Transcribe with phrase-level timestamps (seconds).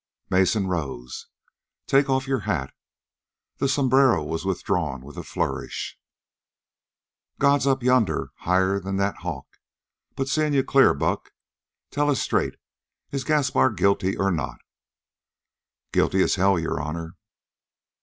[0.31, 1.27] Mason rose.
[1.85, 2.73] "Take off your hat."
[3.57, 5.95] The sombrero was withdrawn with a flourish.
[7.37, 9.45] "God's up yonder higher'n that hawk,
[10.15, 11.33] but seeing you clear, Buck.
[11.91, 12.55] Tell us straight.
[13.11, 14.57] Is Gaspar guilty or not?"
[15.91, 17.13] "Guilty as hell, your honor!"